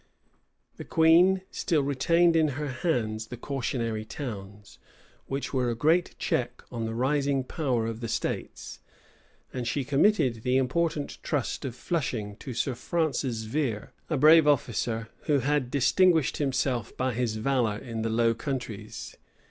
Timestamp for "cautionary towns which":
3.37-5.53